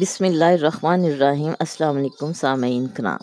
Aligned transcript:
بسم 0.00 0.24
اللہ 0.24 0.44
الرحمن 0.44 1.04
الرحیم، 1.04 1.52
السلام 1.58 1.96
علیکم 1.96 2.32
سامعین 2.32 2.86
کرام 2.86 3.20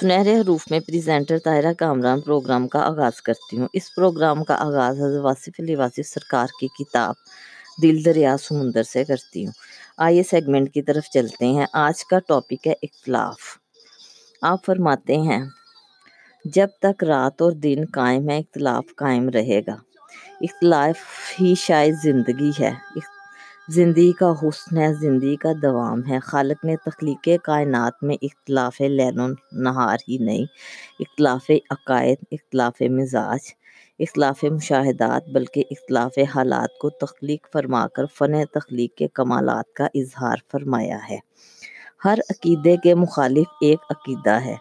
سنہرے 0.00 0.40
حروف 0.40 0.64
میں 0.70 0.80
پریزنٹر 0.80 1.38
طاہرہ 1.38 1.72
کامران 1.72 2.20
پروگرام 2.20 2.68
کا 2.68 2.78
آغاز 2.78 3.22
کرتی 3.22 3.58
ہوں۔ 3.58 3.68
اس 3.72 3.94
پروگرام 3.94 4.44
کا 4.44 4.54
آغاز 4.54 4.96
حضرت 4.96 5.24
واصف 5.24 5.50
علی 5.58 5.74
واصف 5.74 6.06
سرکار 6.06 6.46
کی 6.60 6.68
کتاب 6.68 7.14
دل 7.82 8.04
دریا 8.04 8.36
سمندر 8.36 8.82
سے 8.82 9.04
کرتی 9.04 9.44
ہوں۔ 9.46 9.52
آئیے 9.98 10.22
سیگمنٹ 10.22 10.74
کی 10.74 10.82
طرف 10.82 11.04
چلتے 11.04 11.46
ہیں۔ 11.46 11.66
آج 11.72 12.04
کا 12.04 12.18
ٹاپک 12.18 12.66
ہے 12.66 12.74
اختلاف۔ 12.82 13.36
آپ 14.42 14.64
فرماتے 14.64 15.16
ہیں، 15.16 15.44
جب 16.44 16.68
تک 16.82 17.04
رات 17.04 17.42
اور 17.42 17.52
دن 17.52 17.84
قائم 17.92 18.30
ہے، 18.30 18.38
اختلاف 18.38 18.84
قائم 18.96 19.28
رہے 19.28 19.60
گا۔ 19.60 19.76
اختلاف 20.40 20.96
ہی 21.40 21.54
شاید 21.54 21.94
زندگی 22.02 22.50
ہے۔ 22.60 22.72
زندگی 23.68 24.12
کا 24.12 24.32
حسن 24.32 24.76
ہے، 24.76 24.92
زندگی 24.94 25.36
کا 25.36 25.48
دوام 25.62 26.00
ہے۔ 26.08 26.18
خالق 26.18 26.64
نے 26.64 26.76
تخلیق 26.76 27.28
کائنات 27.42 28.02
میں 28.02 28.16
اختلاف 28.22 28.80
لین 28.80 29.20
و 29.20 29.26
نہار 29.52 29.96
ہی 30.08 30.18
نہیں، 30.18 30.44
اختلاف 31.00 31.50
عقائد، 31.70 32.18
اختلاف 32.32 32.80
مزاج، 32.80 33.38
اختلاف 33.98 34.44
مشاہدات، 34.44 35.28
بلکہ 35.28 35.64
اختلاف 35.70 36.18
حالات 36.34 36.78
کو 36.78 36.90
تخلیق 36.90 37.46
فرما 37.52 37.86
کر 37.88 38.06
فن 38.06 38.44
تخلیق 38.54 38.94
کے 38.94 39.08
کمالات 39.08 39.72
کا 39.72 39.86
اظہار 39.94 40.36
فرمایا 40.52 40.98
ہے۔ 41.10 41.18
ہر 42.04 42.18
عقیدے 42.30 42.76
کے 42.76 42.94
مخالف 42.94 43.46
ایک 43.60 43.78
عقیدہ 43.90 44.38
ہے۔ 44.44 44.56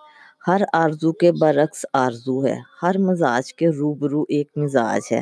ہر 0.47 0.61
آرزو 0.73 1.11
کے 1.11 1.31
برعکس 1.31 1.85
آرزو 1.93 2.45
ہے۔ 2.45 2.59
ہر 2.83 2.97
مزاج 2.97 3.53
کے 3.53 3.69
روبرو 3.69 4.21
ایک 4.29 4.49
مزاج 4.55 5.01
ہے۔ 5.11 5.21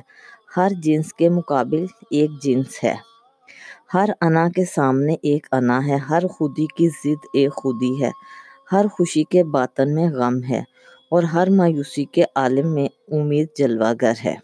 ہر 0.58 0.72
جنس 0.82 1.14
کے 1.14 1.30
مقابل 1.30 1.86
ایک 2.10 2.32
جنس 2.42 2.84
ہے۔ 2.84 3.13
ہر 3.94 4.10
انا 4.22 4.50
کے 4.50 4.66
سامنے 4.66 5.16
ایک 5.22 5.48
انا 5.52 5.86
ہے، 5.88 5.96
ہر 5.96 6.28
خودی 6.28 6.66
کی 6.78 6.88
ضد 6.88 7.26
ایک 7.34 7.54
خودی 7.54 8.04
ہے۔ 8.04 8.12
ہر 8.72 8.86
خوشی 8.88 9.24
کے 9.24 9.44
باطن 9.44 9.96
میں 9.96 10.10
غم 10.10 10.44
ہے 10.50 10.60
اور 11.12 11.24
ہر 11.24 11.50
مایوسی 11.50 12.06
کے 12.06 12.24
عالم 12.36 12.74
میں 12.74 12.88
امید 13.12 13.48
جلوہ 13.58 13.94
گر 14.02 14.14
ہے۔ 14.26 14.36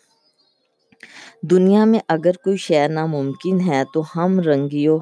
دنیا 1.41 1.85
میں 1.85 1.99
اگر 2.07 2.31
کوئی 2.43 2.57
شے 2.57 2.87
ناممکن 2.87 3.59
ہے 3.59 3.83
تو 3.93 4.03
ہم 4.15 4.39
رنگیوں 4.39 4.99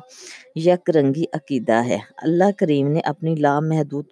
یک 0.55 0.89
رنگی 0.89 1.23
عقیدہ 1.33 1.79
ہے۔ 1.85 1.97
اللہ 2.17 2.51
کریم 2.57 2.87
نے 2.87 2.99
اپنی 2.99 3.35
لامحدود 3.35 4.05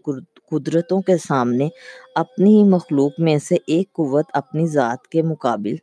قدرتوں 0.51 1.01
کے 1.01 1.17
سامنے 1.17 1.69
اپنی 2.15 2.57
ہی 2.57 2.63
مخلوق 2.63 3.11
میں 3.19 3.37
سے 3.37 3.55
ایک 3.67 3.93
قوت 3.93 4.25
اپنی 4.33 4.67
ذات 4.67 5.07
کے 5.07 5.21
مقابل 5.21 5.75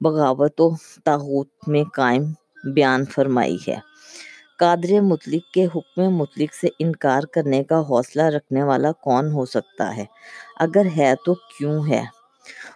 بغاوت 0.00 0.60
و 0.60 0.70
تاغوت 1.04 1.48
میں 1.66 1.84
قائم 1.84 2.24
بیان 2.74 3.04
فرمائی 3.04 3.56
ہے۔ 3.68 3.93
قادر 4.58 5.00
مطلق 5.00 5.54
کے 5.54 5.64
حکم 5.64 6.02
مطلق 6.02 6.54
سے 6.54 6.68
انکار 6.78 7.22
کرنے 7.22 7.64
کا 7.64 7.80
حوصلہ 7.80 8.22
رکھنے 8.22 8.62
والا 8.62 8.92
کون 8.92 9.32
ہو 9.32 9.44
سکتا 9.44 9.96
ہے؟ 9.96 10.04
اگر 10.56 10.86
ہے 10.96 11.14
تو 11.26 11.34
کیوں 11.34 11.86
ہے؟ 11.88 12.02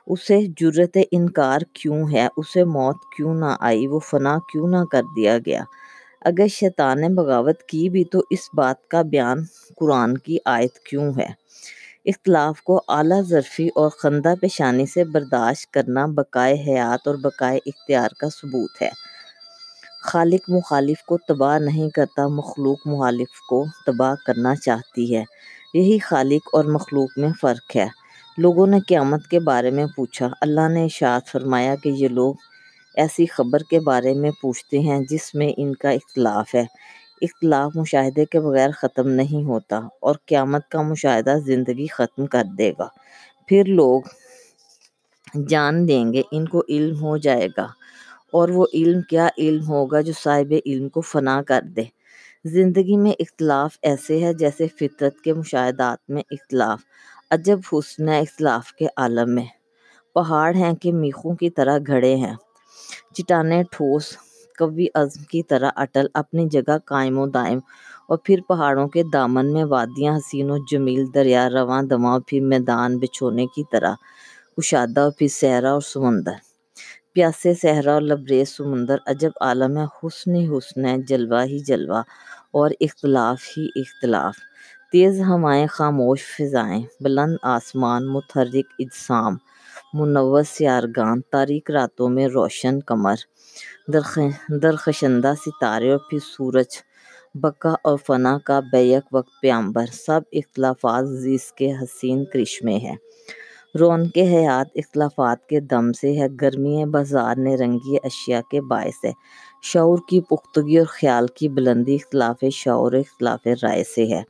اسے 0.06 0.38
جرت 0.56 0.98
انکار 1.12 1.60
کیوں 1.72 2.02
ہے؟ 2.12 2.28
اسے 2.36 2.64
موت 2.64 2.96
کیوں 3.16 3.34
نہ 3.34 3.56
آئی؟ 3.60 3.86
وہ 3.86 3.98
فنا 3.98 4.38
کیوں 4.52 4.68
نہ 4.68 4.84
کر 4.92 5.02
دیا 5.16 5.38
گیا؟ 5.38 5.62
اگر 6.20 6.46
شیطان 6.46 7.00
نے 7.00 7.08
بغاوت 7.08 7.62
کی 7.62 7.88
بھی 7.88 8.04
تو 8.04 8.20
اس 8.30 8.48
بات 8.54 8.88
کا 8.88 9.02
بیان 9.02 9.38
قرآن 9.76 10.18
کی 10.18 10.38
آیت 10.44 10.78
کیوں 10.78 11.12
ہے؟ 11.18 11.28
اختلاف 12.06 12.62
کو 12.62 12.82
اعلیٰ 12.88 13.22
ظرفی 13.22 13.68
اور 13.74 13.90
خندہ 13.90 14.34
پیشانی 14.40 14.86
سے 14.86 15.04
برداشت 15.04 15.72
کرنا 15.72 16.06
بقائے 16.06 16.54
حیات 16.54 17.08
اور 17.08 17.16
بقائے 17.22 17.58
اختیار 17.66 18.08
کا 18.18 18.28
ثبوت 18.28 18.82
ہے۔ 18.82 18.90
خالق 20.02 20.50
مخالف 20.50 21.02
کو 21.02 21.18
تباہ 21.18 21.58
نہیں 21.58 21.90
کرتا، 21.90 22.26
مخلوق 22.28 22.86
مخالف 22.86 23.40
کو 23.48 23.64
تباہ 23.86 24.14
کرنا 24.26 24.56
چاہتی 24.56 25.16
ہے۔ 25.16 25.24
یہی 25.74 25.98
خالق 25.98 26.48
اور 26.52 26.64
مخلوق 26.64 27.18
میں 27.18 27.28
فرق 27.40 27.76
ہے۔ 27.76 27.86
لوگوں 28.38 28.66
نے 28.66 28.80
قیامت 28.80 29.26
کے 29.28 29.40
بارے 29.40 29.70
میں 29.70 29.86
پوچھا۔ 29.96 30.28
اللہ 30.40 30.68
نے 30.68 30.84
اشارت 30.84 31.28
فرمایا 31.28 31.74
کہ 31.74 31.88
یہ 31.88 32.08
لوگ 32.08 32.34
ایسی 32.94 33.26
خبر 33.26 33.58
کے 33.58 33.80
بارے 33.80 34.14
میں 34.14 34.30
پوچھتے 34.42 34.78
ہیں 34.78 35.00
جس 35.10 35.34
میں 35.34 35.52
ان 35.56 35.74
کا 35.74 35.90
اختلاف 35.90 36.54
ہے۔ 36.54 36.64
اختلاف 37.22 37.76
مشاہدے 37.76 38.24
کے 38.24 38.40
بغیر 38.40 38.70
ختم 38.70 39.08
نہیں 39.08 39.44
ہوتا 39.44 39.80
اور 40.00 40.14
قیامت 40.26 40.68
کا 40.68 40.82
مشاہدہ 40.82 41.34
زندگی 41.46 41.86
ختم 41.86 42.26
کر 42.26 42.42
دے 42.58 42.72
گا۔ 42.78 42.88
پھر 43.48 43.64
لوگ 43.66 44.02
جان 45.48 45.88
دیں 45.88 46.12
گے، 46.12 46.22
ان 46.32 46.48
کو 46.48 46.62
علم 46.68 47.00
ہو 47.00 47.16
جائے 47.16 47.48
گا۔ 47.56 47.66
اور 48.32 48.48
وہ 48.48 48.66
علم 48.74 49.00
کیا 49.02 49.28
علم 49.38 49.68
ہوگا 49.68 50.00
جو 50.00 50.12
صاحب 50.22 50.54
علم 50.66 50.88
کو 50.88 51.00
فنا 51.00 51.42
کر 51.42 51.60
دے۔ 51.76 51.82
زندگی 52.44 52.96
میں 52.96 53.12
اختلاف 53.18 53.78
ایسے 53.82 54.24
ہے 54.24 54.32
جیسے 54.34 54.66
فطرت 54.68 55.20
کے 55.20 55.32
مشاہدات 55.32 56.10
میں 56.10 56.22
اختلاف، 56.30 56.80
عجب 57.30 57.58
حسن 57.72 58.08
ہے 58.08 58.20
اختلاف 58.20 58.72
کے 58.72 58.86
عالم 58.96 59.34
میں۔ 59.34 59.44
پہاڑ 60.14 60.54
ہیں 60.54 60.72
کہ 60.72 60.92
میخوں 60.92 61.34
کی 61.34 61.50
طرح 61.50 61.78
گھڑے 61.86 62.16
ہیں 62.16 62.34
چٹانیں 63.14 63.62
ٹھوس، 63.70 64.16
قوی 64.58 64.86
عزم 64.94 65.22
کی 65.22 65.42
طرح 65.42 65.70
اٹل 65.76 66.06
اپنی 66.14 66.48
جگہ 66.48 66.78
قائم 66.84 67.18
و 67.18 67.26
دائم۔ 67.26 67.58
اور 68.08 68.18
پھر 68.24 68.40
پہاڑوں 68.48 68.88
کے 68.88 69.02
دامن 69.12 69.52
میں 69.52 69.64
وادیاں، 69.64 70.16
حسین 70.16 70.50
و 70.50 70.56
جمیل، 70.70 71.04
دریا 71.14 71.50
رواں 71.50 71.82
دماغ 71.82 72.20
پھر 72.26 72.40
میدان 72.40 72.98
بچھونے 72.98 73.46
کی 73.46 73.62
طرح، 73.72 73.94
کشادہ 74.56 75.00
اور 75.00 75.12
پھر 75.18 75.28
صحرا 75.28 75.72
اور 75.72 75.80
سمندر۔ 75.80 76.47
پیاسے 77.18 77.54
صحرا 77.54 77.92
اور 77.92 78.02
لبریز، 78.02 78.48
سمندر، 78.48 78.96
عجب 79.06 79.30
عالم 79.40 79.76
ہے۔ 79.76 79.84
حسن 79.98 80.34
حسن 80.50 80.84
ہے، 80.84 80.96
جلوہ 80.98 81.42
ہی 81.44 81.58
جلوہ 81.58 82.02
اور 82.50 82.70
اختلاف 82.80 83.40
ہی 83.56 83.66
اختلاف۔ 83.76 84.36
تیز 84.92 85.20
ہوائیں، 85.20 85.66
خاموش 85.66 86.20
فضائیں، 86.22 86.82
بلند 87.00 87.36
آسمان، 87.42 88.06
متحرک 88.08 88.66
اجسام 88.78 89.36
منور 89.92 90.42
سیارگان 90.42 91.20
تاریک 91.32 91.70
راتوں 91.70 92.08
میں 92.08 92.26
روشن 92.28 92.80
کمر 92.80 93.18
درخشندہ 94.62 95.32
ستارے 95.46 95.90
اور 95.90 96.00
پھر 96.10 96.18
سورج۔ 96.36 96.72
بقا 97.34 97.74
اور 97.84 97.98
فنا 98.06 98.38
کا 98.44 98.60
بیک 98.72 99.04
وقت 99.12 99.30
پیامبر۔ 99.42 99.86
سب 100.06 100.20
اختلافات 100.32 101.08
زیس 101.08 101.52
کے 101.52 101.72
حسین 101.72 102.24
کرشمے 102.24 102.76
ہیں۔ 102.76 102.96
رونق 103.74 104.18
حیات 104.18 104.66
اختلافات 104.74 105.46
کے 105.46 105.60
دم 105.60 105.92
سے 105.92 106.20
ہے، 106.20 106.26
گرمی 106.40 106.84
بازار 106.84 107.36
نے 107.36 107.56
رنگی 107.56 107.96
اشیاء 108.04 108.40
کے 108.50 108.60
باعث 108.60 109.04
ہے۔ 109.04 109.12
شعور 109.62 109.98
کی 110.08 110.20
پختگی 110.20 110.78
اور 110.78 110.86
خیال 110.86 111.26
کی 111.26 111.48
بلندی 111.48 111.94
اختلاف 111.94 112.44
شعور 112.52 112.92
اختلاف 112.92 113.46
رائے 113.62 113.84
سے 113.84 114.06
ہے۔ 114.06 114.22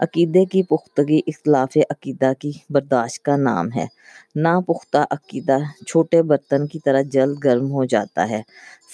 عقیدے 0.00 0.44
کی 0.44 0.62
پختگی 0.62 1.20
اختلاف 1.26 1.76
عقیدہ 1.90 2.32
کی 2.38 2.52
برداشت 2.70 3.22
کا 3.22 3.36
نام 3.36 3.68
ہے۔ 3.76 3.86
نا 4.36 4.60
پختہ 4.60 5.04
عقیدہ 5.10 5.56
چھوٹے 5.86 6.22
برتن 6.22 6.66
کی 6.66 6.78
طرح 6.78 7.02
جلد 7.02 7.44
گرم 7.44 7.70
ہو 7.70 7.84
جاتا 7.84 8.28
ہے۔ 8.28 8.42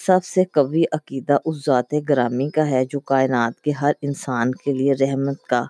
سب 0.05 0.25
سے 0.25 0.43
قوی 0.43 0.83
عقیدہ 0.91 1.37
اس 1.45 1.65
ذات 1.65 1.93
گرامی 2.09 2.49
کا 2.49 2.69
ہے 2.69 2.85
جو 2.85 2.99
کائنات 2.99 3.61
کے 3.61 3.71
ہر 3.71 3.91
انسان 4.01 4.51
کے 4.51 4.73
لیے 4.73 4.93
رحمت 4.93 5.43
کا 5.43 5.63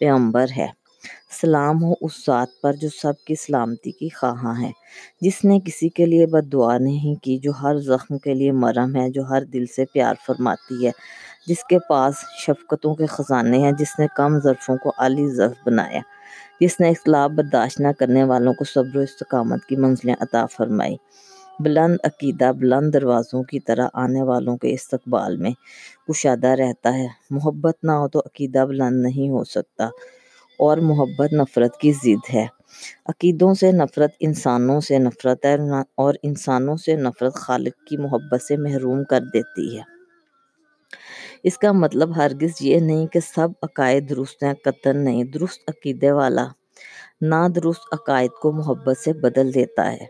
پیغمبر 0.00 0.46
ہے۔ 0.56 0.66
سلام 1.40 1.84
ہو 1.84 1.92
اس 2.00 2.12
ذات 2.26 2.48
پر 2.62 2.72
جو 2.72 2.88
سب 3.02 3.12
کی 3.26 3.34
سلامتی 3.34 3.90
کی 3.90 4.08
خواہاں 4.08 4.62
ہے 4.62 4.70
جس 5.20 5.44
نے 5.44 5.60
کسی 5.60 5.88
کے 5.88 6.06
لیے 6.06 6.26
بد 6.26 6.52
دعا 6.52 6.78
نہیں 6.78 7.14
کی، 7.14 7.38
جو 7.38 7.52
ہر 7.62 7.78
زخم 7.78 8.18
کے 8.18 8.34
لیے 8.34 8.52
مرم 8.52 8.96
ہے، 8.96 9.10
جو 9.10 9.22
ہر 9.22 9.44
دل 9.44 9.66
سے 9.66 9.84
پیار 9.84 10.14
فرماتی 10.26 10.86
ہے۔ 10.86 10.90
جس 11.46 11.64
کے 11.64 11.78
پاس 11.78 12.14
شفقتوں 12.46 12.94
کے 12.94 13.06
خزانے 13.06 13.58
ہیں، 13.58 13.72
جس 13.72 13.98
نے 13.98 14.06
کم 14.16 14.40
ظرفوں 14.40 14.76
کو 14.76 14.92
عالی 14.98 15.28
ظرف 15.28 15.52
بنایا۔ 15.66 16.00
جس 16.60 16.80
نے 16.80 16.88
اختلاف 16.88 17.30
برداشت 17.30 17.80
نہ 17.80 17.88
کرنے 17.98 18.24
والوں 18.24 18.54
کو 18.54 18.64
صبر 18.64 18.96
و 18.96 19.00
استقامت 19.00 19.64
کی 19.64 19.76
منزلیں 19.76 20.14
عطا 20.20 20.46
فرمائی۔ 20.46 20.96
بلند 21.60 21.96
عقیدہ، 22.04 22.52
بلند 22.52 22.92
دروازوں 22.92 23.42
کی 23.42 23.60
طرح 23.60 23.88
آنے 23.92 24.22
والوں 24.22 24.56
کے 24.56 24.72
استقبال 24.72 25.36
میں 25.36 25.50
کشادہ 26.08 26.46
رہتا 26.46 26.94
ہے۔ 26.94 27.06
محبت 27.30 27.74
نہ 27.82 27.92
ہو 27.92 28.08
تو 28.08 28.18
عقیدہ 28.18 28.64
بلند 28.68 29.02
نہیں 29.02 29.30
ہو 29.30 29.44
سکتا۔ 29.44 29.88
اور 30.58 30.78
محبت 30.78 31.32
نفرت 31.32 31.76
کی 31.76 31.92
ضد 31.92 32.34
ہے۔ 32.34 32.46
عقیدوں 33.06 33.54
سے 33.54 33.72
نفرت، 33.72 34.10
انسانوں 34.20 34.80
سے 34.80 34.98
نفرت 34.98 35.44
ہے 35.44 35.56
اور 35.94 36.14
انسانوں 36.22 36.76
سے 36.76 36.96
نفرت 36.96 37.34
خالق 37.34 37.86
کی 37.86 37.96
محبت 37.96 38.42
سے 38.42 38.56
محروم 38.56 39.04
کر 39.04 39.20
دیتی 39.20 39.76
ہے۔ 39.76 39.82
اس 41.42 41.58
کا 41.58 41.72
مطلب 41.72 42.16
ہرگز 42.16 42.50
یہ 42.60 42.78
نہیں 42.78 43.06
کہ 43.06 43.20
سب 43.20 43.48
عقائد 43.62 44.10
درست 44.10 44.42
ہیں، 44.42 44.54
قطن 44.64 45.04
نہیں، 45.04 45.24
درست 45.24 45.70
عقیدے 45.70 46.10
والا، 46.10 46.46
نادرست 47.22 47.94
عقائد 47.94 48.30
کو 48.30 48.52
محبت 48.52 48.98
سے 48.98 49.12
بدل 49.12 49.54
دیتا 49.54 49.92
ہے۔ 49.92 50.06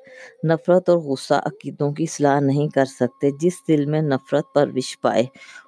نفرت 0.47 0.89
اور 0.89 0.99
غصہ 0.99 1.35
عقیدوں 1.35 1.93
کی 1.93 2.05
اصلاح 2.05 2.41
نہیں 2.41 2.69
کر 2.69 2.85
سکتے، 2.85 3.31
جس 3.41 3.53
دل 3.69 3.87
میں 3.87 4.03
نفرت 4.03 4.45
پر 4.55 4.69
وش 4.75 5.01
پائے، 5.01 5.25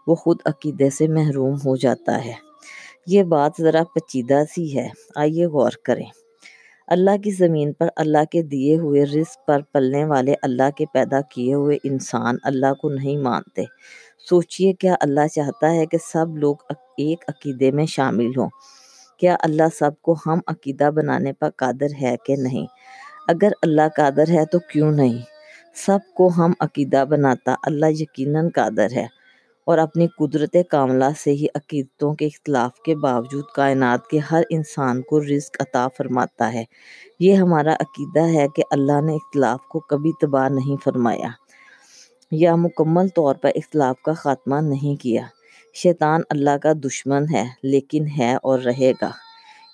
وہ 0.07 0.15
خود 0.15 0.37
عقیدے 0.45 0.91
سے 0.91 1.09
محروم 1.09 1.55
ہو 1.55 1.77
جاتا 1.77 2.25
ہے۔ 2.25 2.50
یہ 3.07 3.23
بات 3.23 3.53
ذرا 3.61 3.83
پچیدہ 3.95 4.43
سی 4.55 4.79
ہے۔ 4.79 4.89
آئیے 5.17 5.47
غور 5.47 5.71
کریں۔ 5.85 6.07
اللہ 6.89 7.17
کی 7.25 7.31
زمین 7.31 7.73
پر 7.73 7.89
اللہ 7.97 8.25
کے 8.31 8.43
دیے 8.43 8.77
ہوئے 8.79 9.05
رزق 9.05 9.47
پر 9.47 9.61
پلنے 9.73 10.05
والے 10.05 10.35
اللہ 10.43 10.71
کے 10.77 10.85
پیدا 10.93 11.21
کیے 11.21 11.55
ہوئے 11.55 11.79
انسان 11.85 12.37
اللہ 12.45 12.75
کو 12.75 12.89
نہیں 12.89 13.17
مانتے۔ 13.17 13.65
سوچئے 14.29 14.73
کیا 14.73 14.95
اللہ 15.01 15.27
چاہتا 15.35 15.73
ہے 15.73 15.87
کہ 15.87 15.99
سب 16.13 16.37
لوگ 16.37 16.57
ایک 16.99 17.25
عقیدے 17.29 17.71
میں 17.71 17.87
شامل 17.87 18.31
ہوں۔ 18.37 18.49
کیا 19.19 19.37
اللہ 19.41 19.63
سب 19.79 19.91
کو 20.03 20.15
ہم 20.27 20.39
عقیدہ 20.47 20.91
بنانے 20.95 21.33
پر 21.33 21.51
قادر 21.57 22.03
ہے 22.03 22.17
کہ 22.27 22.37
نہیں؟ 22.37 22.67
اگر 23.29 23.49
اللہ 23.63 23.89
قادر 23.97 24.29
ہے 24.29 24.47
تو 24.47 24.59
کیوں 24.59 24.93
نہیں؟ 24.93 25.19
سب 25.75 25.99
کو 26.15 26.31
ہم 26.37 26.53
عقیدہ 26.61 27.05
بناتا 27.09 27.55
اللہ 27.63 27.87
یقیناً 27.87 28.49
قادر 28.49 28.87
ہے۔ 28.93 29.20
اور 29.67 29.79
اپنی 29.79 30.07
قدرت 30.19 30.57
کاملہ 30.71 31.05
سے 31.25 31.31
ہی 31.31 31.47
عقیدتوں 31.55 32.15
کے 32.15 32.27
اختلاف 32.27 32.81
کے 32.81 32.95
باوجود 32.97 33.45
کائنات 33.55 34.07
کے 34.07 34.19
ہر 34.19 34.43
انسان 34.51 35.03
کو 35.03 35.21
رزق 35.21 35.57
عطا 35.61 35.89
فرماتا 35.99 36.53
ہے۔ 36.53 36.65
یہ 37.21 37.35
ہمارا 37.35 37.75
عقیدہ 37.81 38.27
ہے 38.27 38.47
کہ 38.57 38.63
اللہ 38.71 39.01
نے 39.01 39.15
اختلاف 39.15 39.61
کو 39.63 39.81
کبھی 39.81 40.11
تباہ 40.21 40.49
نہیں 40.49 40.77
فرمایا 40.85 41.29
یا 42.31 42.57
مکمل 42.57 43.09
طور 43.09 43.35
پر 43.35 43.51
اختلاف 43.55 44.03
کا 44.03 44.13
خاتمہ 44.13 44.57
نہیں 44.57 45.03
کیا۔ 45.03 45.23
شیطان 45.75 46.21
اللہ 46.31 46.57
کا 46.63 46.73
دشمن 46.85 47.25
ہے، 47.33 47.45
لیکن 47.63 48.05
ہے 48.19 48.37
اور 48.43 48.59
رہے 48.59 48.93
گا۔ 49.03 49.11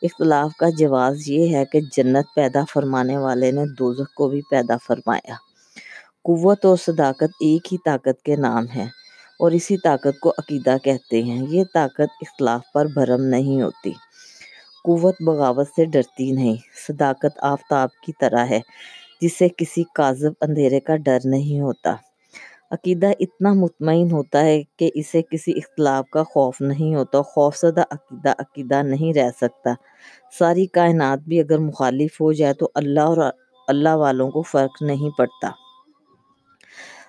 اختلاف 0.02 0.50
کا 0.58 0.68
جواز 0.68 1.28
یہ 1.28 1.56
ہے 1.56 1.64
کہ 1.64 1.80
جنت 1.96 2.34
پیدا 2.36 2.60
فرمانے 2.72 3.16
والے 3.16 3.50
نے 3.52 3.64
دوزخ 3.78 4.14
کو 4.14 4.28
بھی 4.28 4.40
پیدا 4.50 4.76
فرمایا۔ 4.86 5.34
قوت 6.24 6.64
اور 6.64 6.76
صداقت 6.76 7.34
ایک 7.40 7.72
ہی 7.72 7.78
طاقت 7.84 8.22
کے 8.22 8.36
نام 8.36 8.64
ہے۔ 8.76 9.05
اور 9.38 9.50
اسی 9.50 9.76
طاقت 9.76 10.20
کو 10.20 10.30
عقیدہ 10.30 10.76
کہتے 10.84 11.22
ہیں۔ 11.22 11.46
یہ 11.48 11.64
طاقت 11.74 12.12
اختلاف 12.20 12.60
پر 12.74 12.86
بھرم 12.94 13.22
نہیں 13.22 13.62
ہوتی۔ 13.62 13.90
قوت 14.84 15.14
بغاوت 15.26 15.66
سے 15.76 15.84
ڈرتی 15.84 16.32
نہیں۔ 16.32 16.56
صداقت 16.88 17.38
آفتاب 17.42 17.88
کی 18.06 18.12
طرح 18.20 18.46
ہے، 18.50 18.60
جسے 19.20 19.48
کسی 19.56 19.82
کاذب 19.94 20.32
اندھیرے 20.40 20.80
کا 20.80 20.96
ڈر 20.96 21.18
نہیں 21.24 21.60
ہوتا۔ 21.60 21.96
عقیدہ 22.70 23.06
اتنا 23.20 23.52
مطمئن 23.52 24.10
ہوتا 24.12 24.40
ہے 24.40 24.62
کہ 24.76 24.90
اسے 24.94 25.22
کسی 25.22 25.52
اختلاف 25.52 26.10
کا 26.10 26.22
خوف 26.22 26.60
نہیں 26.60 26.94
ہوتا۔ 26.94 27.22
خوف 27.22 27.56
زدہ 27.56 27.82
عقیدہ 27.90 28.32
عقیدہ 28.38 28.82
نہیں 28.82 29.14
رہ 29.14 29.30
سکتا۔ 29.40 29.70
ساری 30.38 30.66
کائنات 30.66 31.18
بھی 31.18 31.40
اگر 31.40 31.58
مخالف 31.58 32.20
ہو 32.20 32.32
جائے 32.32 32.54
تو 32.54 32.70
اللہ 32.74 33.00
اور 33.00 33.30
اللہ 33.68 33.94
والوں 33.94 34.30
کو 34.30 34.42
فرق 34.42 34.82
نہیں 34.82 35.18
پڑتا۔ 35.18 35.65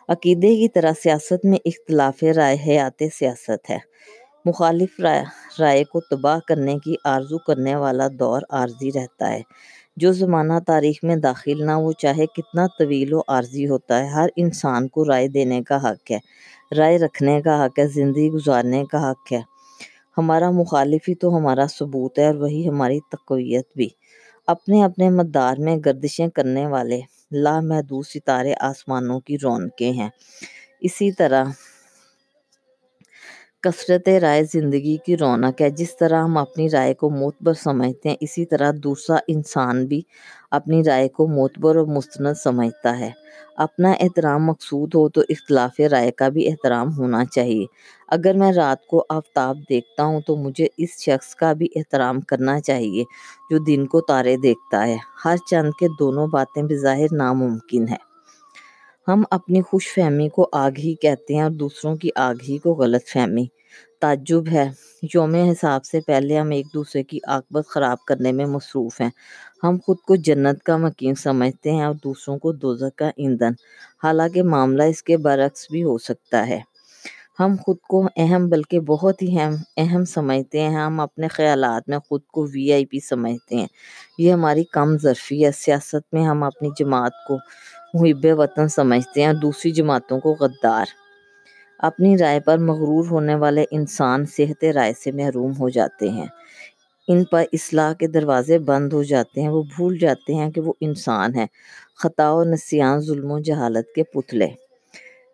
عقیدے 0.09 0.55
کی 0.55 0.67
طرح 0.69 0.91
سیاست 1.03 1.45
میں 1.45 1.57
اختلاف 1.65 2.23
رائے 2.35 2.57
حیات 2.67 3.03
سیاست 3.15 3.69
ہے۔ 3.69 3.77
مخالف 4.45 4.99
رائے 5.59 5.83
کو 5.83 5.99
تباہ 6.01 6.39
کرنے 6.47 6.77
کی 6.83 6.95
آرزو 7.03 7.37
کرنے 7.37 7.75
والا 7.75 8.07
دور 8.19 8.41
عارضی 8.49 8.91
رہتا 8.95 9.31
ہے۔ 9.33 9.41
جو 9.97 10.11
زمانہ 10.11 10.59
تاریخ 10.67 11.03
میں 11.03 11.15
داخل 11.15 11.65
نہ 11.65 11.71
وہ 11.71 11.91
چاہے 11.91 12.25
کتنا 12.25 12.65
طویل 12.79 13.13
و 13.13 13.19
عارضی 13.27 13.67
ہوتا 13.67 13.99
ہے، 13.99 14.07
ہر 14.07 14.29
انسان 14.35 14.87
کو 14.87 15.05
رائے 15.05 15.27
دینے 15.27 15.61
کا 15.63 15.77
حق 15.83 16.11
ہے۔ 16.11 16.19
رائے 16.77 16.97
رکھنے 16.97 17.41
کا 17.41 17.65
حق 17.65 17.79
ہے، 17.79 17.87
زندگی 17.87 18.29
گزارنے 18.29 18.83
کا 18.91 19.11
حق 19.11 19.31
ہے۔ 19.31 19.41
ہمارا 20.17 20.49
مخالف 20.51 21.09
ہی 21.09 21.15
تو 21.15 21.37
ہمارا 21.37 21.65
ثبوت 21.67 22.19
ہے، 22.19 22.25
اور 22.25 22.35
وہی 22.35 22.67
ہماری 22.69 22.99
تقویت 23.11 23.67
بھی۔ 23.75 23.89
اپنے 24.47 24.83
اپنے 24.83 25.09
مدار 25.09 25.55
میں 25.57 25.75
گردشیں 25.85 26.27
کرنے 26.27 26.65
والے 26.67 26.99
لامحدود 27.31 28.05
ستارے 28.05 28.53
آسمانوں 28.59 29.19
کی 29.19 29.37
رونقیں 29.43 29.91
ہیں۔ 29.91 30.09
اسی 30.79 31.11
طرح 31.11 31.43
کثرت 33.63 34.09
رائے 34.21 34.43
زندگی 34.43 34.97
کی 35.05 35.17
رونق 35.17 35.61
ہے۔ 35.61 35.69
جس 35.69 35.97
طرح 35.97 36.23
ہم 36.23 36.37
اپنی 36.37 36.69
رائے 36.69 36.93
کو 36.93 37.09
معتبر 37.09 37.53
سمجھتے 37.53 38.09
ہیں، 38.09 38.15
اسی 38.19 38.45
طرح 38.45 38.71
دوسرا 38.83 39.17
انسان 39.27 39.85
بھی 39.85 40.01
اپنی 40.51 40.83
رائے 40.83 41.07
کو 41.09 41.27
معتبر 41.27 41.75
اور 41.75 41.85
مستند 41.85 42.33
سمجھتا 42.43 42.99
ہے۔ 42.99 43.11
اپنا 43.57 43.91
احترام 43.91 44.45
مقصود 44.45 44.95
ہو 44.95 45.09
تو 45.09 45.21
اختلاف 45.29 45.79
رائے 45.91 46.11
کا 46.11 46.29
بھی 46.29 46.47
احترام 46.47 46.97
ہونا 46.97 47.25
چاہیے۔ 47.25 47.65
اگر 48.07 48.33
میں 48.33 48.51
رات 48.53 48.85
کو 48.87 49.05
آفتاب 49.09 49.57
دیکھتا 49.69 50.03
ہوں 50.03 50.21
تو 50.21 50.35
مجھے 50.35 50.67
اس 50.77 50.89
شخص 50.99 51.35
کا 51.35 51.53
بھی 51.53 51.67
احترام 51.75 52.21
کرنا 52.21 52.59
چاہیے 52.61 53.03
جو 53.49 53.57
دن 53.57 53.85
کو 53.85 54.01
تارے 54.01 54.35
دیکھتا 54.37 54.87
ہے۔ 54.87 54.97
ہر 55.25 55.35
چند 55.49 55.71
کے 55.79 55.87
دونوں 55.99 56.27
باتیں 56.27 56.63
بظاہر 56.63 57.13
ناممکن 57.13 57.87
ہے 57.87 58.05
ہم 59.07 59.23
اپنی 59.31 59.61
خوش 59.61 59.93
فہمی 59.93 60.29
کو 60.29 60.47
آگ 60.53 60.71
ہی 60.77 60.93
کہتے 60.95 61.35
ہیں 61.35 61.41
اور 61.41 61.51
دوسروں 61.51 61.95
کی 61.95 62.09
آگ 62.15 62.35
ہی 62.49 62.57
کو 62.57 62.73
غلط 62.73 63.07
فہمی۔ 63.07 63.45
تعجب 64.01 64.47
ہے۔ 64.51 64.65
یوم 65.13 65.35
حساب 65.35 65.85
سے 65.85 65.99
پہلے 66.01 66.37
ہم 66.37 66.49
ایک 66.49 66.65
دوسرے 66.73 67.03
کی 67.03 67.19
عاقبت 67.27 67.67
خراب 67.67 68.05
کرنے 68.05 68.31
میں 68.31 68.45
مصروف 68.45 69.01
ہیں۔ 69.01 69.09
ہم 69.63 69.77
خود 69.85 69.97
کو 69.97 70.15
جنت 70.15 70.63
کا 70.63 70.77
مکین 70.77 71.15
سمجھتے 71.15 71.71
ہیں 71.71 71.83
اور 71.83 71.93
دوسروں 72.03 72.37
کو 72.37 72.51
دوزخ 72.53 72.95
کا 72.95 73.11
ایندھن۔ 73.17 73.53
حالانکہ 74.03 74.43
معاملہ 74.43 74.83
اس 74.83 75.03
کے 75.03 75.17
برعکس 75.17 75.67
بھی 75.71 75.83
ہو 75.83 75.97
سکتا 75.97 76.47
ہے۔ 76.47 76.59
ہم 77.39 77.55
خود 77.65 77.77
کو 77.89 78.07
اہم 78.15 78.49
بلکہ 78.49 78.79
بہت 78.79 79.21
ہی 79.21 79.39
اہم 79.39 79.55
اہم 79.77 80.05
سمجھتے 80.05 80.61
ہیں۔ 80.61 80.75
ہم 80.75 80.99
اپنے 80.99 81.27
خیالات 81.27 81.89
میں 81.89 81.99
خود 81.99 82.21
کو 82.33 82.47
وی 82.53 82.73
آئی 82.73 82.85
پی 82.85 82.99
سمجھتے 82.99 83.55
ہیں۔ 83.55 83.67
یہ 84.17 84.31
ہماری 84.33 84.63
کم 84.63 84.97
ظرفی 84.97 85.45
ہے۔ 85.45 85.51
سیاست 85.51 86.13
میں 86.13 86.23
ہم 86.23 86.43
اپنی 86.43 86.69
جماعت 86.79 87.11
کو 87.27 87.37
محب 87.93 88.25
وطن 88.39 88.67
سمجھتے 88.67 89.19
ہیں۔ 89.21 89.27
اور 89.27 89.35
دوسری 89.35 89.71
جماعتوں 89.71 90.19
کو 90.19 90.35
غدار۔ 90.39 90.85
اپنی 91.79 92.17
رائے 92.17 92.39
پر 92.39 92.57
مغرور 92.57 93.05
ہونے 93.11 93.35
والے 93.35 93.65
انسان 93.71 94.25
صحت 94.25 94.63
رائے 94.65 94.93
سے 95.03 95.11
محروم 95.11 95.51
ہو 95.59 95.69
جاتے 95.69 96.09
ہیں۔ 96.09 96.27
ان 97.07 97.23
پر 97.23 97.43
اصلاح 97.53 97.93
کے 97.93 98.07
دروازے 98.07 98.59
بند 98.59 98.93
ہو 98.93 99.03
جاتے 99.03 99.41
ہیں۔ 99.41 99.49
وہ 99.49 99.63
بھول 99.63 99.97
جاتے 99.97 100.33
ہیں 100.33 100.51
کہ 100.51 100.61
وہ 100.61 100.73
انسان 100.81 101.35
ہے 101.35 101.45
خطا 102.03 102.31
و 102.31 102.43
نسیان، 102.43 102.99
ظلم 102.99 103.31
و 103.31 103.39
جہالت 103.39 103.95
کے 103.95 104.03
پتلے۔ 104.03 104.47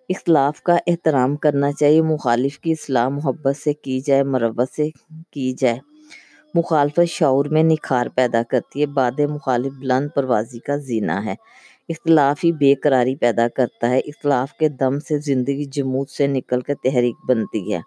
اختلاف 0.10 0.62
کا 0.62 0.78
احترام 0.88 1.36
کرنا 1.36 1.72
چاہیے۔ 1.72 2.02
مخالف 2.02 2.60
کی 2.60 2.72
اصلاح 2.72 3.08
محبت 3.10 3.58
سے 3.58 3.74
کی 3.74 4.00
جائے، 4.00 4.24
مروت 4.24 4.70
سے 4.76 4.90
کی 5.32 5.54
جائے۔ 5.54 5.80
مخالفت 6.54 7.00
شعور 7.08 7.46
میں 7.46 7.64
نکھار 7.64 8.08
پیدا 8.16 8.44
کرتی 8.44 8.82
ہے۔ 8.82 8.86
باد 8.86 9.20
مخالف 9.20 9.74
بلند 9.74 10.10
پروازی 10.16 10.60
کا 10.60 10.76
زینہ 10.78 11.26
ہے۔ 11.26 11.36
اختلاف 11.90 12.44
ہی 12.44 12.52
بے 12.52 12.76
قراری 12.76 13.16
پیدا 13.16 13.48
کرتا 13.48 13.90
ہے۔ 13.90 14.00
اختلاف 14.00 14.54
کے 14.54 14.70
دم 14.70 15.00
سے 15.00 15.18
زندگی 15.20 15.66
جمود 15.66 16.10
سے 16.10 16.28
نکل 16.28 16.62
کر 16.62 16.74
تحریک 16.84 17.16
بنتی 17.30 17.74
ہے۔ 17.74 17.80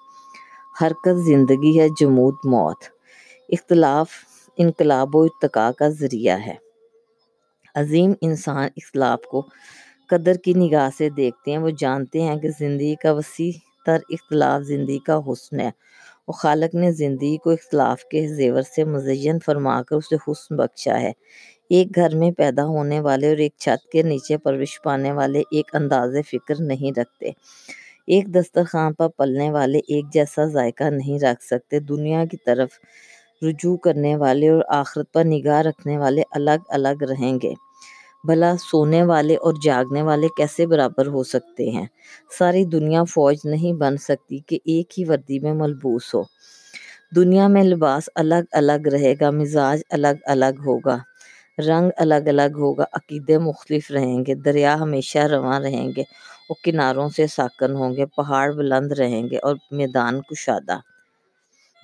حرکت 0.83 1.17
زندگی 1.27 1.81
ہے، 1.81 1.89
جمود 2.01 2.35
موت۔ 2.45 2.85
اختلاف 3.49 4.09
انقلاب 4.57 5.17
و 5.17 5.23
ارتقاء 5.23 5.71
کا 5.71 5.89
ذریعہ 5.89 6.39
ہے۔ 6.47 6.55
عظیم 7.75 8.13
انسان 8.21 8.69
اختلاف 8.77 9.23
کو 9.23 9.47
قدر 10.09 10.35
کی 10.35 10.53
نگاہ 10.55 10.89
سے 10.99 11.09
دیکھتے 11.11 11.51
ہیں، 11.51 11.59
وہ 11.59 11.71
جانتے 11.79 12.23
ہیں 12.23 12.37
کہ 12.37 12.49
زندگی 12.59 12.95
کا 12.95 13.13
وسیع 13.13 13.51
تر 13.87 13.99
اختلاف 14.11 14.63
زندگی 14.63 14.99
کا 14.99 15.21
حسن 15.29 15.61
ہے۔ 15.61 15.71
اور 16.27 16.33
خالق 16.33 16.75
نے 16.75 16.93
زندگی 16.93 17.37
کو 17.37 17.51
اختلاف 17.51 18.05
کے 18.05 18.27
زیور 18.29 18.63
سے 18.63 18.85
مزین 18.85 19.39
فرما 19.47 19.83
کر 19.83 19.97
اسے 19.97 20.17
حسن 20.29 20.57
بخشا 20.57 21.01
ہے۔ 21.01 21.13
ایک 21.71 21.95
گھر 21.95 22.15
میں 22.17 22.31
پیدا 22.31 22.65
ہونے 22.65 23.01
والے 23.01 23.29
اور 23.29 23.37
ایک 23.37 23.53
چھت 23.59 23.93
کے 23.93 24.03
نیچے 24.03 24.39
پرورش 24.39 24.83
پانے 24.83 25.13
والے 25.13 25.43
ایک 25.51 25.75
انداز 25.75 26.17
فکر 26.31 26.55
نہیں 26.61 26.99
رکھتے۔ 27.01 27.31
ایک 28.07 28.35
دسترخوان 28.35 28.93
پر 28.93 29.09
پلنے 29.09 29.51
والے 29.51 29.79
ایک 29.79 30.05
جیسا 30.13 30.45
ذائقہ 30.45 30.85
نہیں 30.85 31.19
رکھ 31.19 31.45
سکتے۔ 31.45 31.81
دنیا 31.81 32.25
کی 32.25 32.37
طرف 32.47 32.69
رجوع 33.43 33.77
کرنے 33.77 34.17
والے 34.17 34.49
اور 34.49 34.63
آخرت 34.69 35.13
پر 35.13 35.25
نگاہ 35.25 35.61
رکھنے 35.61 35.99
والے 35.99 36.23
الگ 36.31 36.61
الگ 36.69 37.03
رہیں 37.03 37.39
گے۔ 37.43 37.55
بھلا 38.27 38.55
سونے 38.71 39.03
والے 39.03 39.37
اور 39.37 39.55
جاگنے 39.63 40.03
والے 40.03 40.29
کیسے 40.37 40.67
برابر 40.67 41.07
ہو 41.07 41.23
سکتے 41.25 41.71
ہیں؟ 41.71 41.87
ساری 42.39 42.65
دنیا 42.65 43.05
فوج 43.05 43.37
نہیں 43.45 43.73
بن 43.73 43.97
سکتی 43.97 44.39
کہ 44.39 44.59
ایک 44.65 44.99
ہی 44.99 45.05
وردی 45.05 45.41
میں 45.41 45.53
ملبوس 45.53 46.15
ہو۔ 46.15 46.23
دنیا 47.17 47.49
میں 47.49 47.65
لباس 47.65 48.09
الگ 48.15 48.45
الگ 48.53 48.89
رہے 48.89 49.15
گا، 49.21 49.31
مزاج 49.31 49.81
الگ 49.91 50.17
الگ 50.25 50.59
ہوگا، 50.67 50.99
رنگ 51.59 51.91
الگ 51.97 52.25
الگ 52.27 52.59
ہوگا، 52.59 52.85
عقیدے 52.93 53.39
مختلف 53.39 53.91
رہیں 53.91 54.25
گے، 54.27 54.35
دریا 54.35 54.75
ہمیشہ 54.75 55.19
رواں 55.19 55.61
رہیں 55.61 55.89
گے 55.97 56.03
اور 56.49 56.55
کناروں 56.65 57.09
سے 57.09 57.27
ساکن 57.27 57.75
ہوں 57.75 57.97
گے، 57.97 58.07
پہاڑ 58.07 58.53
بلند 58.53 58.93
رہیں 58.93 59.31
گے 59.31 59.39
اور 59.39 59.57
میدان 59.71 60.21
کشادہ۔ 60.21 60.79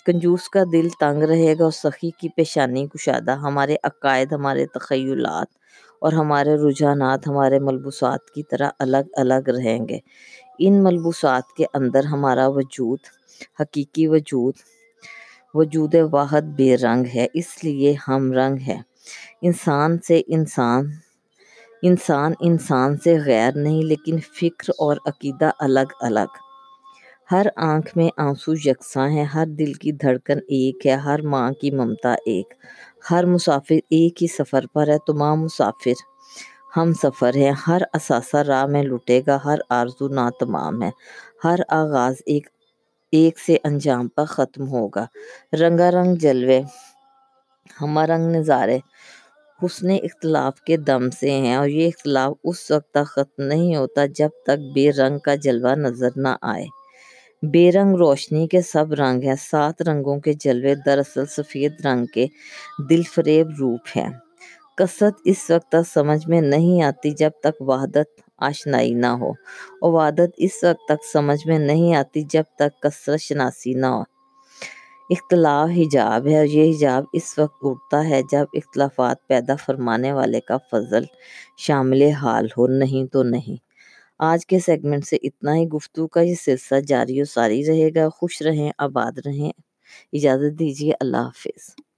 کنجوس 0.07 0.49
کا 0.49 0.61
دل 0.73 0.89
تنگ 1.01 1.23
رہے 1.23 1.55
گا 1.59 1.65
اور 1.65 1.73
سخی 1.73 2.11
کی 2.11 2.29
پیشانی 2.29 2.87
کشادہ۔ 2.87 3.31
ہمارے 3.31 3.77
عقائد، 3.83 4.33
ہمارے 4.33 4.67
تخیلات 4.67 5.47
اور 6.03 6.13
ہمارے 6.13 6.55
رجحانات 6.57 7.27
ہمارے 7.29 7.59
ملبوسات 7.59 8.31
کی 8.31 8.43
طرح 8.43 8.71
الگ 8.79 9.07
الگ 9.17 9.49
رہیں 9.49 9.89
گے۔ 9.89 9.99
ان 10.59 10.83
ملبوسات 10.85 11.53
کے 11.57 11.65
اندر 11.75 12.05
ہمارا 12.05 12.47
وجود، 12.49 12.99
حقیقی 13.61 14.07
وجود 14.07 14.55
وجود 15.55 15.95
واحد 16.13 16.43
بے 16.57 16.77
رنگ 16.77 17.05
ہے، 17.15 17.27
اس 17.35 17.65
لیے 17.65 17.95
ہم 18.09 18.33
رنگ 18.33 18.57
ہے 18.69 18.81
انسان 19.43 19.99
سے 19.99 20.21
انسان 20.27 20.91
انسان 21.83 22.33
انسان 22.41 22.97
سے 22.97 23.17
غیر 23.27 23.53
نہیں، 23.55 23.83
لیکن 23.83 24.17
فکر 24.21 24.71
اور 24.79 24.97
عقیدہ 25.07 25.51
الگ 25.59 25.89
الگ۔ 26.01 26.31
ہر 27.31 27.47
آنکھ 27.57 27.97
میں 27.97 28.09
آنسو 28.17 28.53
یکساں 28.65 29.09
ہے 29.09 29.23
ہر 29.23 29.47
دل 29.59 29.73
کی 29.73 29.93
دھڑکن 29.93 30.39
ایک 30.49 30.87
ہے، 30.87 30.95
ہر 31.07 31.21
ماں 31.23 31.51
کی 31.51 31.71
ممتا 31.71 32.13
ایک۔ 32.27 32.55
ہر 33.11 33.25
مسافر 33.25 33.75
ایک 33.75 34.23
ہی 34.23 34.27
سفر 34.27 34.67
پر 34.73 34.89
ہے، 34.89 34.97
تمام 35.07 35.43
مسافر 35.43 35.99
ہم 36.77 36.93
سفر 37.03 37.35
ہیں۔ 37.37 37.53
ہر 37.67 37.83
اثاثہ 37.93 38.37
راہ 38.37 38.67
میں 38.67 38.83
لٹے 38.83 39.21
گا، 39.27 39.39
ہر 39.45 39.59
آرزو 39.69 40.09
نا 40.09 40.29
تمام 40.41 40.83
ہے۔ 40.83 40.91
ہر 41.45 41.59
آغاز 41.69 42.15
ایک 42.27 42.47
ایک 43.13 43.39
سے 43.39 43.57
انجام 43.65 44.09
پر 44.09 44.25
ختم 44.25 44.69
ہوگا۔ 44.69 45.07
رنگا 45.61 45.91
رنگ 45.91 46.15
جلوے 46.15 46.61
ہمارنگ 47.81 48.25
رنگ 48.27 48.37
نظارے۔ 48.37 48.79
حسن 49.61 49.91
اختلاف 49.91 50.61
کے 50.61 50.77
دم 50.77 51.11
سے 51.11 51.31
ہیں 51.31 51.55
اور 51.55 51.69
یہ 51.69 51.87
اختلاف 51.87 52.33
اس 52.45 52.71
وقت 52.71 52.91
تک 52.91 53.07
ختم 53.07 53.43
نہیں 53.43 53.77
ہوتا 53.77 54.07
جب 54.07 54.29
تک 54.47 54.59
بے 54.75 54.91
رنگ 54.93 55.19
کا 55.19 55.35
جلوہ 55.35 55.75
نظر 55.75 56.09
نہ 56.17 56.37
آئے۔ 56.43 56.82
بے 57.43 57.73
رنگ 57.73 57.97
روشنی 57.97 58.47
کے 58.47 58.61
سب 58.61 58.93
رنگ 58.93 59.23
ہیں، 59.23 59.35
سات 59.41 59.83
رنگوں 59.83 60.21
کے 60.21 60.33
جلوے 60.33 60.75
دراصل 60.75 61.27
سفید 61.27 61.87
رنگ 61.87 62.07
کے 62.07 62.27
دل 62.91 63.03
فریب 63.03 63.49
روپ 63.59 63.81
ہیں۔ 63.97 64.11
کثرت 64.77 65.15
اس 65.25 65.51
وقت 65.51 65.69
تک 65.69 65.89
سمجھ 65.95 66.29
میں 66.29 66.41
نہیں 66.41 66.83
آتی 66.83 67.11
جب 67.11 67.31
تک 67.41 67.63
وحدت 67.63 68.21
آشنائی 68.39 68.95
نہ 68.95 69.07
ہو۔ 69.07 69.31
اور 69.81 69.93
وحدت 69.93 70.31
اس 70.37 70.65
وقت 70.65 70.89
تک 70.89 71.07
سمجھ 71.13 71.47
میں 71.47 71.59
نہیں 71.59 71.95
آتی 71.95 72.23
جب 72.31 72.43
تک 72.59 72.83
کثرت 72.83 73.21
شناسی 73.21 73.75
نہ 73.75 73.87
ہو۔ 73.87 74.03
اختلاف 75.11 75.69
حجاب 75.77 76.27
ہے 76.27 76.39
اور 76.39 76.47
یہ 76.47 76.77
حجاب 76.77 77.05
اس 77.13 77.39
وقت 77.39 77.57
اٹھتا 77.63 78.09
ہے 78.09 78.21
جب 78.33 78.45
اختلافات 78.55 79.27
پیدا 79.27 79.57
فرمانے 79.57 80.13
والے 80.13 80.41
کا 80.41 80.57
فضل 80.71 81.05
شامل 81.59 82.03
حال 82.03 82.47
ہو، 82.59 82.67
نہیں 82.67 83.13
تو 83.13 83.23
نہیں۔ 83.23 83.72
آج 84.23 84.47
کے 84.47 84.59
سیگمنٹ 84.59 85.07
سے 85.07 85.17
اتنا 85.23 85.55
ہی 85.57 85.65
گفتگو 85.67 86.07
کا 86.07 86.21
یہ 86.21 86.35
سلسلہ 86.35 86.81
جاری 86.81 87.21
و 87.23 87.25
ساری 87.25 87.63
رہے 87.67 87.89
گا۔ 87.95 88.09
خوش 88.09 88.43
رہیں، 88.43 88.73
آباد 88.79 89.19
رہیں۔ 89.27 89.53
اجازت 90.13 90.59
دیجیے، 90.59 90.93
اللہ 91.01 91.17
حافظ۔ 91.17 91.92